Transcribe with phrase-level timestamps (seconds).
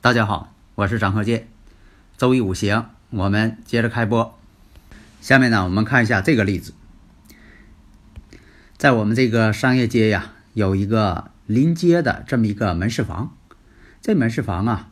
[0.00, 1.48] 大家好，我是张鹤剑，
[2.16, 4.38] 周易五行，我们接着开播。
[5.20, 6.72] 下面呢，我们看一下这个例子，
[8.76, 13.34] 在我们这个商业街呀，有一个临街的这么一个门市房，
[14.00, 14.88] 这门市房啊，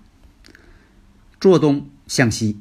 [1.41, 2.61] 坐东向西，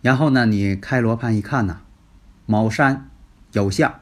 [0.00, 1.82] 然后呢，你开罗盘一看呢，
[2.46, 3.10] 卯山
[3.52, 4.00] 有相，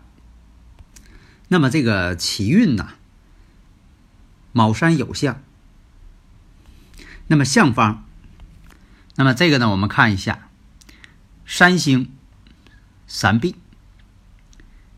[1.49, 2.91] 那么这个奇运呐，
[4.53, 5.43] 卯山有相。
[7.33, 8.05] 那么相方，
[9.17, 9.71] 那么这个呢？
[9.71, 10.51] 我们看一下，
[11.47, 12.13] 三星
[13.07, 13.57] 三弼，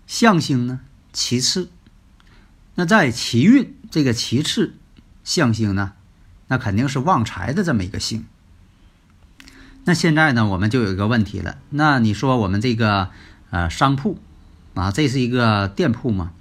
[0.09, 0.81] 相星呢
[1.13, 1.71] 其次。
[2.75, 4.75] 那在奇运这个其次
[5.23, 5.93] 相星呢，
[6.49, 8.27] 那肯定是旺财的这么一个星。
[9.85, 11.59] 那现在呢，我们就有一个问题了。
[11.71, 13.11] 那你说我们这个
[13.51, 14.19] 呃商铺
[14.75, 16.33] 啊，这是一个店铺嘛？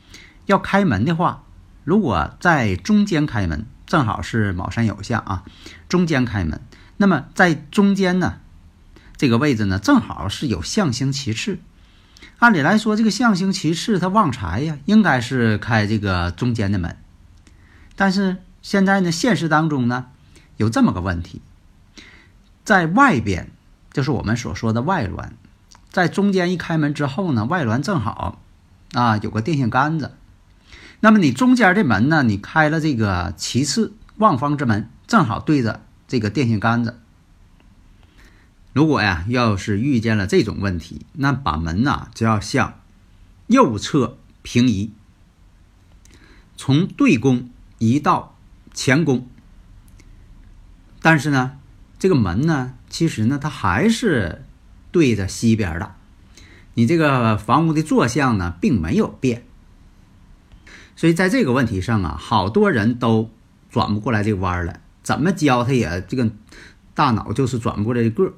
[0.48, 1.44] 要开门的话，
[1.84, 3.68] 如果在中间开门。
[3.94, 5.44] 正好是卯山有相啊，
[5.88, 6.60] 中间开门。
[6.98, 8.40] 那么在中间呢，
[9.18, 11.60] 这个位置呢，正好是有象星其次。
[12.40, 16.98] 按理来说，这个象星其次它旺财呀，应该是开这个中间的门。
[17.96, 20.08] 但是现在呢，现实当中呢，
[20.58, 21.40] 有这么个问题，
[22.66, 23.52] 在外边
[23.92, 25.34] 就是我们所说的外峦，
[25.92, 28.42] 在中间一开门之后呢，外峦正好
[28.94, 30.16] 啊有个电线杆子。
[31.06, 32.24] 那么你中间这门呢？
[32.24, 36.98] 你开了这个其次望方之门，正好对着这个电线杆子。
[38.72, 42.80] 如果呀，要是遇见了这种问题，那把门呐就要向
[43.48, 44.94] 右侧平移，
[46.56, 47.50] 从对宫
[47.80, 48.38] 移到
[48.74, 49.28] 前宫。
[51.02, 51.58] 但是呢，
[52.00, 54.46] 这个门呢，其实呢，它还是
[54.94, 55.96] 对着西边的。
[56.76, 59.44] 你这个房屋的坐向呢，并没有变。
[60.96, 63.30] 所以在这个问题上啊，好多人都
[63.70, 66.30] 转不过来这个弯儿来，怎么教他也这个
[66.94, 68.34] 大脑就是转不过来这个儿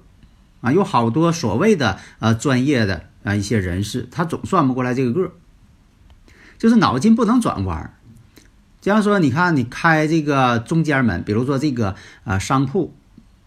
[0.62, 0.72] 啊。
[0.72, 5.32] 有好多所谓的呃专业的啊一些人士，他总转不过来这个个儿，
[6.58, 7.94] 就是脑筋不能转弯儿。
[8.80, 12.94] 假如说你看你开这个中间门，比如说这个啊商铺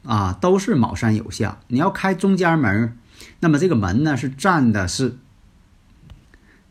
[0.05, 2.97] 啊都是卯山有相，你要开中间门，
[3.41, 5.17] 那么这个门呢是占的是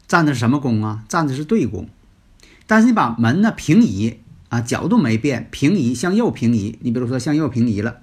[0.05, 1.03] 占的是什么宫啊？
[1.07, 1.89] 占的是对宫。
[2.67, 4.19] 但是你把门呢平移
[4.49, 6.77] 啊，角度没变，平移向右平移。
[6.81, 7.97] 你比如说向右平移了，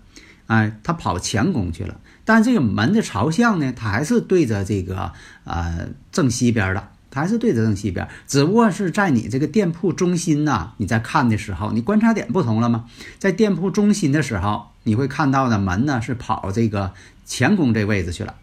[0.47, 2.01] 哎，它跑前宫去了。
[2.25, 5.13] 但这个门的朝向呢，它还是对着这个
[5.45, 8.09] 呃正西边的，它还是对着正西边。
[8.27, 12.87] 只不过是在你这个店铺中心呐，你在看的时候，你观察点不同了吗？
[13.19, 16.95] 在店铺中心的时候，你会看到的门呢是跑这个
[17.27, 18.35] 前宫这位置去了，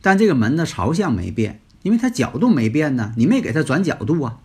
[0.00, 4.38] 但这个门的朝向没变，因为它角度没变呢，你没给它转角度啊。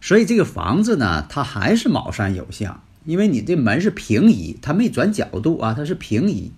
[0.00, 6.52] 所以这个房子呢，它还是卯山有相，因为你这门是平移，它没转角度啊，它是平移。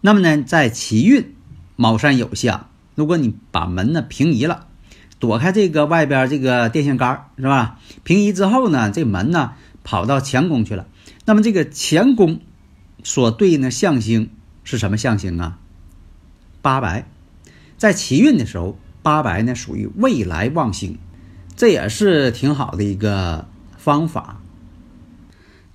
[0.00, 1.34] 那么呢，在奇运
[1.74, 4.66] 卯山有相，如果你把门呢平移了，
[5.18, 7.80] 躲开这个外边这个电线杆是吧？
[8.04, 10.86] 平移之后呢，这门呢跑到乾宫去了。
[11.24, 12.40] 那么这个乾宫
[13.02, 14.30] 所对应的象星
[14.62, 15.58] 是什么象星啊？
[16.62, 17.08] 八白，
[17.76, 20.98] 在奇运的时候，八白呢属于未来旺星，
[21.58, 24.40] 这也是挺好的一个方法。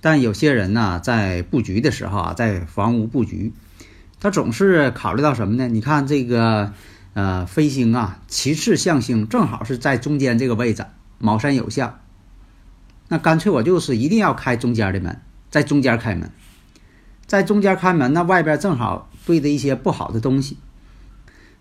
[0.00, 3.52] 但有些人呢，在布局的时候啊，在房屋布局，
[4.18, 5.68] 他总是考虑到什么呢？
[5.68, 6.72] 你看这个
[7.12, 10.86] 呃飞星啊，其次象星正好是在中间这个位置，
[11.18, 12.00] 卯山有相，
[13.08, 15.20] 那干脆我就是一定要开中间的门，
[15.50, 16.30] 在中间开门，
[17.26, 20.56] 在中间开门，那外边正好对着一些不好的东西。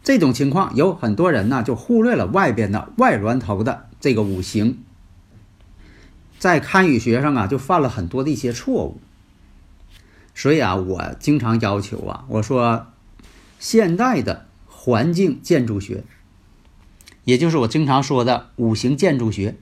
[0.02, 4.80] 这种情况有很多人呢，就忽略了外边的外峦头的这个五行，
[6.38, 9.00] 在堪舆学上啊，就犯了很多的一些错误。
[10.36, 12.88] 所以啊，我经常要求啊，我说
[13.60, 16.04] 现代的环境建筑学，
[17.24, 19.56] 也就是我经常说的五行建筑学，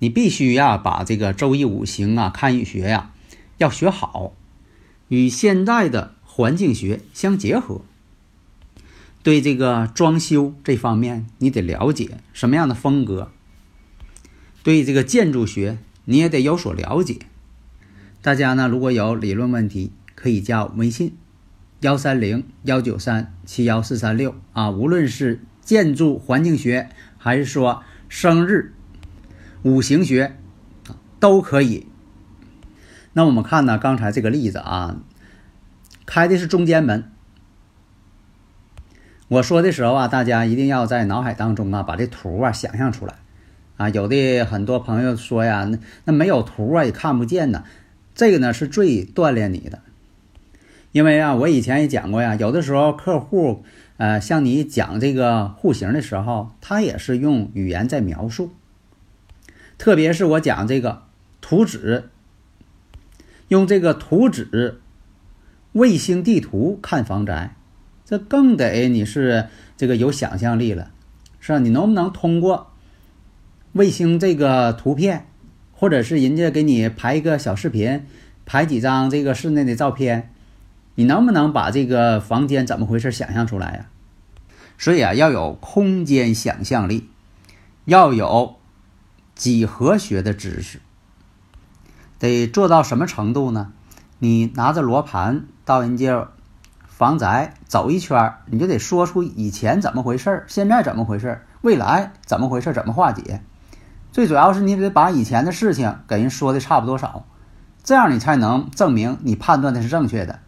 [0.00, 3.12] 你必须呀把这个周易五行啊、堪舆学呀
[3.58, 4.32] 要学好，
[5.06, 7.82] 与现代的环境学相结合。
[9.22, 13.28] 对这个装修这方面，你得了解什么样的风格；
[14.62, 15.76] 对这个建筑学，
[16.06, 17.18] 你也得有所了解。
[18.22, 21.16] 大家呢，如果有理论问题，可以加微信
[21.80, 24.70] 幺三零幺九三七幺四三六啊。
[24.70, 26.88] 无论是建筑环境学，
[27.18, 28.74] 还是说生日
[29.62, 30.36] 五行学，
[31.18, 31.86] 都可以。
[33.12, 34.96] 那我们看呢，刚才这个例子啊，
[36.06, 37.10] 开的是中间门。
[39.30, 43.14] 我说的时候啊，大家一定要在脑海当中啊，把这图啊想象出来，
[43.76, 47.62] 啊，有的很多朋友说呀，那那没有图啊也看不见呢，
[48.12, 49.78] 这个呢是最锻炼你的，
[50.90, 53.62] 因为啊，我以前也讲过呀，有的时候客户
[53.98, 58.50] 呃向你讲这个户型的时候，他也是用语言在描述，
[59.78, 61.04] 特别是我讲这个
[61.40, 62.10] 图纸，
[63.46, 64.80] 用这个图纸
[65.70, 67.54] 卫星地图看房宅。
[68.10, 69.46] 这更得你是
[69.76, 70.90] 这个有想象力了，
[71.38, 71.60] 是吧？
[71.60, 72.72] 你能不能通过
[73.70, 75.28] 卫星这个图片，
[75.70, 78.04] 或者是人家给你拍一个小视频，
[78.44, 80.32] 拍几张这个室内的照片，
[80.96, 83.86] 你能不能把这个房间怎么回事想象出来呀？
[84.76, 87.08] 所以啊，要有空间想象力，
[87.84, 88.56] 要有
[89.36, 90.80] 几何学的知识，
[92.18, 93.72] 得做到什么程度呢？
[94.18, 96.32] 你拿着罗盘到人家。
[97.00, 103.40] 房宅走一圈，你就得说出以前怎么回事现在怎么回事未来怎么回事怎么化解。
[104.12, 107.24] 最主要是你得把以前的事情给人说的差不多少，
[107.82, 110.40] 这样你才能证明你判断的是正确的。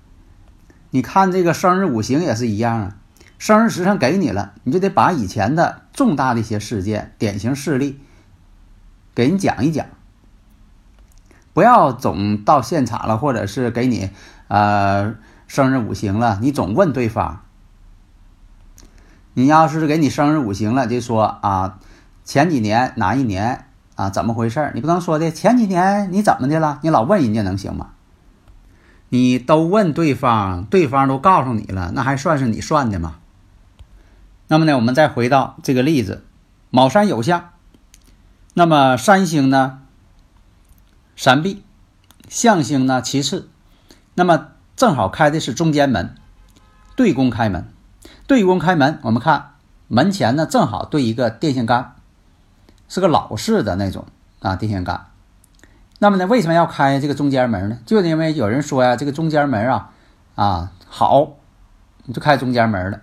[0.91, 2.97] 你看这个生日五行也是一样啊，
[3.39, 7.99] 生日时辰给你了，你就得把以前的重大的一些事件、典型事例
[9.15, 9.87] 给人讲一讲，
[11.55, 14.11] 不要总到现场了，或者是给你
[14.49, 15.15] 呃。
[15.53, 17.43] 生日五行了，你总问对方。
[19.35, 21.79] 你要是给你生日五行了，就说啊，
[22.25, 26.81] 前几年哪一年啊，怎么回事你不能说的前几年你怎么的了？
[26.83, 27.91] 你老问人家能行吗？
[29.11, 33.17] 你都问对方，对方都告诉你了，那还算是你算的吗？
[34.49, 36.25] 那么呢，我们再回到这个例子，
[36.71, 37.51] 卯山有相，
[38.55, 39.81] 那么三星呢，
[41.15, 41.63] 闪避，
[42.27, 43.51] 象星呢其次，
[44.15, 44.49] 那么。
[44.83, 46.17] 正好开的是中间门，
[46.97, 47.69] 对宫开门，
[48.27, 48.99] 对宫开门。
[49.03, 49.53] 我们看
[49.87, 51.93] 门前呢，正好对一个电线杆，
[52.89, 54.07] 是个老式的那种
[54.41, 55.07] 啊电线杆。
[56.01, 57.79] 那么呢，为什么要开这个中间门呢？
[57.87, 59.93] 就是因为有人说呀，这个中间门啊
[60.35, 61.35] 啊好，
[62.07, 62.99] 你就开中间门了。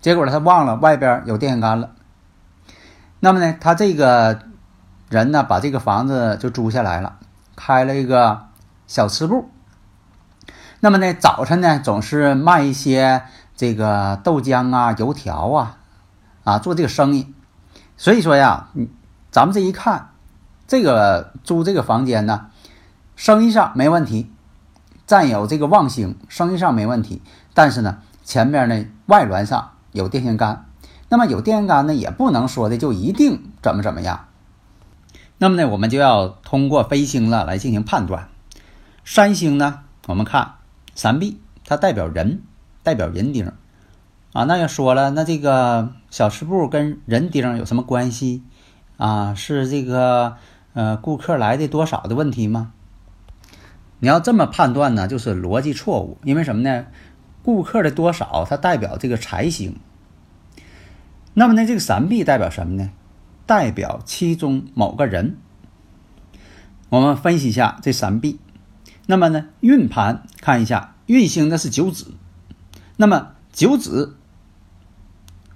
[0.00, 1.90] 结果，他忘了外边有电线杆了。
[3.18, 4.38] 那么呢，他这个
[5.08, 7.18] 人呢，把这个房子就租下来了，
[7.56, 8.46] 开了一个
[8.86, 9.50] 小吃部。
[10.84, 13.22] 那么呢，早晨呢总是卖一些
[13.56, 15.78] 这个豆浆啊、油条啊，
[16.44, 17.32] 啊做这个生意。
[17.96, 18.68] 所以说呀，
[19.30, 20.10] 咱们这一看，
[20.68, 22.48] 这个租这个房间呢，
[23.16, 24.30] 生意上没问题，
[25.06, 27.22] 占有这个旺星，生意上没问题。
[27.54, 30.66] 但是呢，前面呢外峦上有电线杆，
[31.08, 34.26] 那么有电线杆呢，也不能说的就一定怎么怎么样。
[35.38, 38.28] 那么呢，我们就要通过飞星了来进行判断。
[39.02, 40.56] 三星呢，我们看。
[40.94, 42.42] 三壁，它代表人，
[42.82, 43.46] 代表人丁
[44.32, 44.44] 啊。
[44.44, 48.42] 那要说了，那这个小吃部跟人丁有什么关系
[48.96, 50.36] 啊，是这个
[50.72, 52.72] 呃顾客来的多少的问题吗？
[54.00, 56.18] 你要这么判断呢，就是逻辑错误。
[56.24, 56.86] 因为什么呢？
[57.42, 59.76] 顾客的多少，它代表这个财星。
[61.34, 62.90] 那么呢，这个三碧代表什么呢？
[63.46, 65.36] 代表其中某个人。
[66.88, 68.38] 我们分析一下这三碧。
[69.06, 72.12] 那么呢，运盘看一下，运星的是九子。
[72.96, 74.16] 那么九子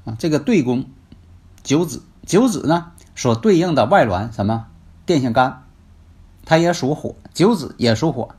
[0.05, 0.87] 啊，这个对宫
[1.62, 4.67] 九子，九子呢所对应的外卵什么？
[5.07, 5.64] 电线杆，
[6.45, 8.35] 它也属火，九子也属火。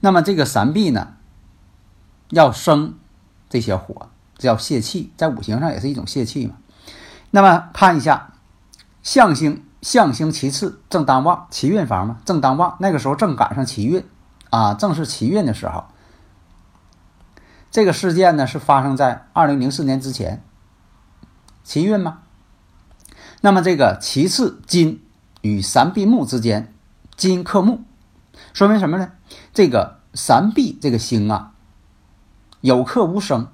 [0.00, 1.14] 那么这个三碧呢，
[2.30, 2.94] 要生
[3.50, 6.54] 这些火，这叫泄气，在五行上也是一种泄气嘛。
[7.30, 8.32] 那么看一下
[9.02, 14.02] 象星，象星其次正当旺，奇运房嘛，正当旺，那个时候正赶上奇运
[14.54, 15.86] 啊，正是奇运的时候。
[17.72, 20.44] 这个事件呢是发生在二零零四年之前，
[21.64, 22.20] 奇运吗？
[23.40, 25.04] 那么这个其次金
[25.40, 26.72] 与三碧木之间，
[27.16, 27.82] 金克木。
[28.52, 29.10] 说明什么呢？
[29.52, 31.54] 这个三碧这个星啊，
[32.60, 33.48] 有克无生，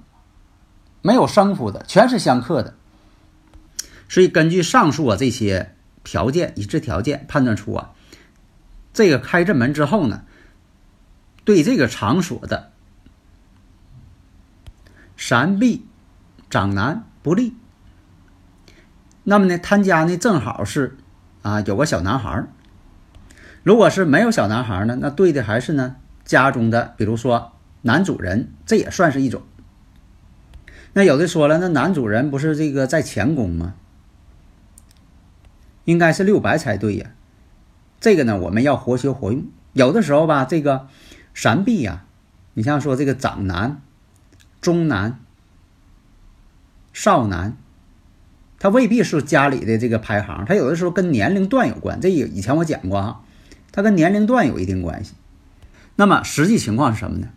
[1.00, 2.75] 没有生夫的，全是相克的。
[4.07, 7.92] 所以根据上述啊这些条件，已知条件判断出啊，
[8.92, 10.25] 这个开这门之后呢，
[11.45, 12.71] 对这个场所的
[15.17, 15.87] 三碧
[16.49, 17.55] 长男不利。
[19.25, 20.97] 那么呢，他家呢正好是
[21.43, 22.47] 啊有个小男孩。
[23.63, 29.43] 如果是没有小男孩呢，那对的还是呢家中的，比如说男主人，这也算是一种。
[30.95, 33.75] 那有的说了，那男主人不是这个在前宫吗？
[35.85, 37.11] 应该是六白才对呀。
[38.01, 39.45] 这个呢，我们要活学活用。
[39.75, 40.89] 有的时候吧，这个
[41.35, 42.05] 三碧呀，
[42.55, 43.81] 你像说这个长男、
[44.61, 45.19] 中男、
[46.93, 47.57] 少男，
[48.59, 52.01] 他未必是家里的这个排行，他有的时候跟年龄段有关。
[52.01, 53.21] 这以前我讲过啊。
[53.73, 55.13] 他跟年龄段有一定关系，
[55.95, 57.29] 那么实际情况是什么呢？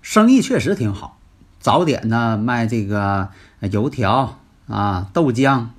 [0.00, 1.18] 生意确实挺好，
[1.58, 3.30] 早点呢卖这个
[3.68, 5.70] 油条啊、豆浆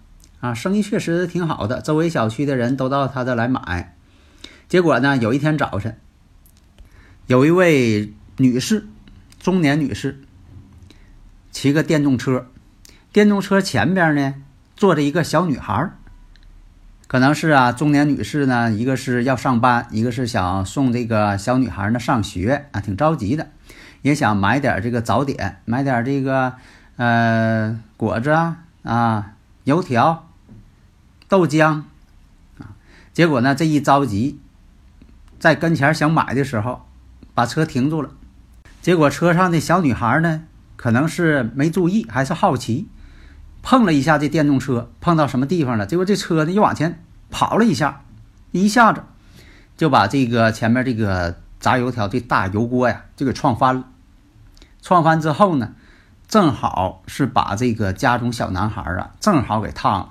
[0.41, 3.95] 啊，生意确实挺好的，周围小区的人都到他这来买。
[4.67, 5.97] 结果呢，有一天早晨，
[7.27, 8.85] 有一位女士，
[9.39, 10.19] 中年女士，
[11.51, 12.47] 骑个电动车，
[13.13, 14.35] 电动车前边呢
[14.75, 15.91] 坐着一个小女孩。
[17.07, 23.51] 可能是啊，中年女士呢，一个是要上班，一个是想送这个小女孩呢上学啊，挺着急的，
[24.01, 26.55] 也想买点这个早点，买点这个
[26.97, 30.27] 呃果子啊啊，油条、
[31.29, 31.83] 豆浆
[32.57, 32.75] 啊。
[33.13, 34.39] 结果呢，这一着急，
[35.39, 36.85] 在跟前想买的时候，
[37.33, 38.09] 把车停住了。
[38.81, 40.43] 结果车上的小女孩呢，
[40.75, 42.87] 可能是没注意，还是好奇。
[43.61, 45.85] 碰了一下这电动车，碰到什么地方了？
[45.85, 48.01] 结果这车呢又往前跑了一下，
[48.51, 49.03] 一下子
[49.77, 53.85] 就把这个前面这个炸油条这大油锅呀就给撞翻了。
[54.81, 55.73] 撞翻之后呢，
[56.27, 60.09] 正好是把这个家中小男孩啊正好给烫了。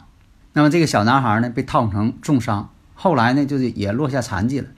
[0.54, 4.68] 那么这个小男孩呢被烫成重伤，后来呢就是也落下残疾了。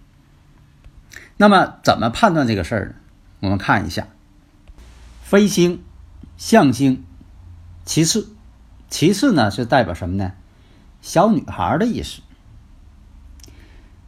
[1.36, 2.94] 那么怎么判断这个事儿呢？
[3.40, 4.06] 我们看一下，
[5.22, 5.82] 飞星、
[6.36, 7.04] 象星，
[7.84, 8.28] 其次。
[8.88, 10.32] 其次呢，是代表什么呢？
[11.02, 12.22] 小女孩的意思。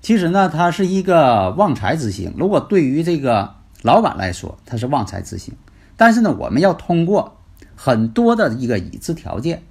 [0.01, 2.33] 其实呢，它是一个旺财之星。
[2.37, 5.55] 如果对于这个老板来说，它是旺财之星。
[5.97, 7.39] 但是呢，我们要通过
[7.75, 9.65] 很多的一个已知条件。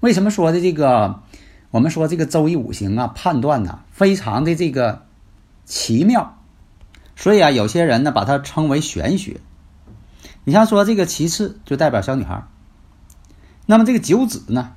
[0.00, 1.22] 为什么说的这个？
[1.70, 5.06] 我们说这个周易五行啊，判断呢，非常的这个
[5.64, 6.37] 奇妙。
[7.18, 9.40] 所以啊，有些人呢，把它称为玄学。
[10.44, 12.46] 你像说这个其次，就代表小女孩。
[13.66, 14.72] 那么这个九子呢，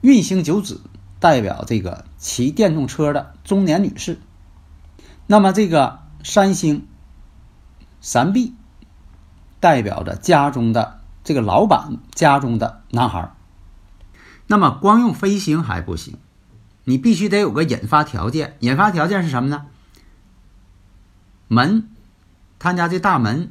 [0.00, 0.80] 运星九子
[1.20, 4.18] 代表这个骑电动车的中年女士。
[5.26, 6.88] 那么这个三星
[8.00, 8.54] 三碧
[9.60, 13.34] 代表着家中的这个老板家中的男孩。
[14.46, 16.16] 那么光用飞星还不行，
[16.84, 18.56] 你必须得有个引发条件。
[18.60, 19.66] 引发条件是什么呢？
[21.54, 21.88] 门，
[22.58, 23.48] 他家这大门，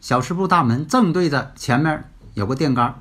[0.00, 2.94] 小吃部大门正对着前面有个电杆。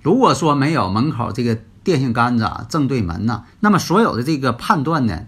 [0.00, 5.26] 如果说没有门口这个电线杆子啊正对门呢，那么所有的这个判断呢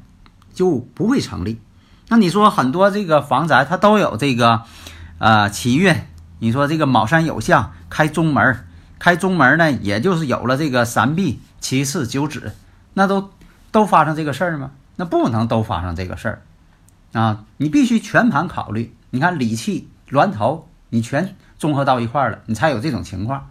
[0.55, 1.61] 就不会成立。
[2.09, 4.62] 那你说很多这个房宅它都有这个
[5.19, 5.95] 呃奇运，
[6.39, 8.65] 你说这个卯山有相开中门，
[8.99, 12.55] 开中门呢也就是有了这个三碧七四九子，
[12.95, 13.31] 那都
[13.71, 14.71] 都发生这个事儿吗？
[14.97, 16.43] 那不能都发生这个事儿
[17.12, 17.45] 啊！
[17.57, 23.50] 你必须全盘考虑，你看理气峦头你全综合到一块儿了，你才有这种情况。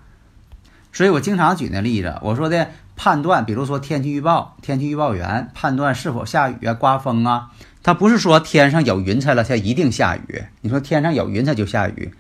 [0.92, 7.52] 所以我经常举那例子，我说的判断，比如说天气预报、天气预报员判断是否下雨啊、刮风啊，
[7.82, 10.44] 他不是说天上有云彩了它一定下雨。
[10.62, 12.14] 你说天上有云彩就下雨，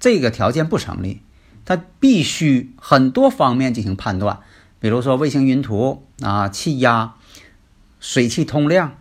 [0.00, 1.22] 这个条件不成立。
[1.66, 4.40] 它必须很多方面进行判断，
[4.80, 7.14] 比如说卫星云图啊、气压、
[8.00, 8.96] 水汽通量、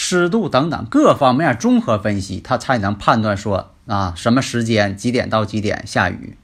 [0.00, 6.36] 湿度等等各方面综合分析，它才能判断说啊什么时间几点到几点下雨。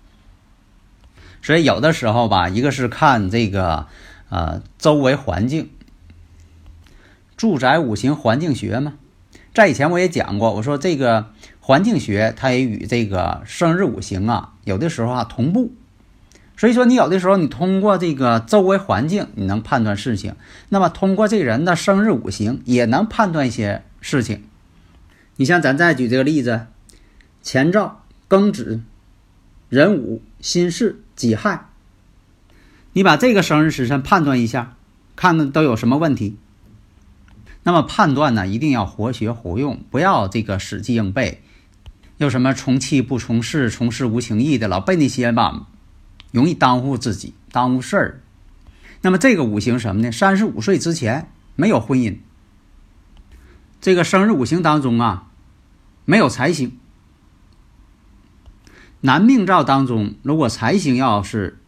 [1.40, 3.86] 所以有的时候吧，一个是看这个，
[4.28, 5.70] 呃，周围环境，
[7.36, 8.94] 住宅五行环境学嘛，
[9.54, 11.26] 在以前我也讲过，我说这个
[11.60, 15.72] 环境学它也与这个生日五行啊，有的时候啊同步。
[16.56, 20.34] 所以说你有的时候你通过这个周围环境，你能判断事情，
[20.68, 24.44] 那么通过这人的生日五行也能判断一些事情。
[25.36, 26.66] 你像咱再举这个例子，
[27.42, 28.80] 前兆庚子。
[29.70, 31.66] 壬午、辛巳、己亥，
[32.92, 34.76] 你把这个生日时辰判断一下，
[35.16, 36.36] 看看都有什么问题。
[37.64, 41.42] 那么判断呢，一定要活学活用，不要这个死记硬背。
[42.18, 45.66] 又什么从气不从事，从事无情义的，老背那些吧，
[46.34, 48.20] 容易耽误自己，耽误事儿。
[49.02, 50.10] 那么这个五行什么呢？
[50.10, 52.16] 三十五岁之前没有婚姻。
[53.80, 55.28] 这个生日五行当中啊，
[56.04, 56.76] 没有财星。
[59.02, 61.60] 男命照当中，如果财星要是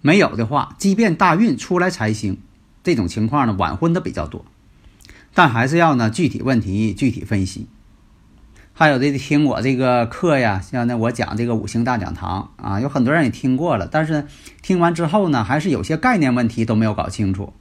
[0.00, 2.40] 没有的话，即便大运出来财星，
[2.82, 4.44] 这种情况呢，晚婚的比较多。
[5.32, 7.68] 但还是要呢具体问题具体分析。
[8.74, 14.26] 还有的听我这个课呀，像那我讲这个五行大讲堂啊，有很多人也听过了，但是
[14.62, 17.52] 听完之后呢，还是有些概念问题都没有搞清楚。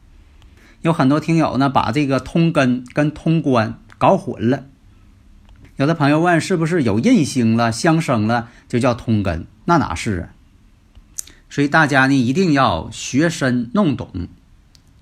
[0.81, 4.65] 有很多听友呢，把这个通根跟通关搞混了。
[5.75, 9.45] 有的朋友问，是不是有印星了、相生了就叫通根？
[9.65, 10.29] 那哪是啊？
[11.49, 14.27] 所以大家呢一定要学深弄懂，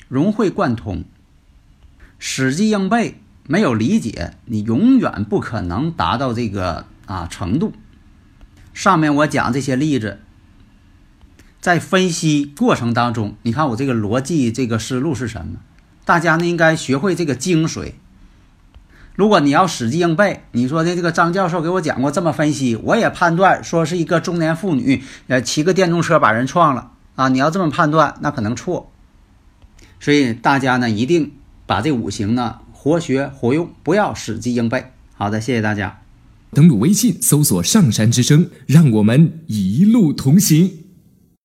[0.08, 1.04] 融会贯通，
[2.20, 7.74] 死记硬背，没有理解，你永远不可能达到这个啊程度。
[8.76, 10.20] 上面我讲这些例子，
[11.60, 15.58] 在分析过程当中，你看我这个逻辑这个思路是什么？
[16.06, 17.94] 大家呢应该学会这个精髓。
[19.16, 27.30] 如果你要死记硬背，你说的这个张教授给我讲过这么分析，我也判断说是一个中年妇女，呃，骑个电动车把人撞了啊！
[27.30, 28.92] 你要这么判断，那可能错。
[30.00, 31.32] 所以大家呢，一定
[31.66, 34.86] 把这五行呢活学活用，不要死记硬背。
[35.14, 36.00] 好的，谢谢大家。
[36.54, 40.72] 登录微信搜索“上山之声”，让我们一路同行。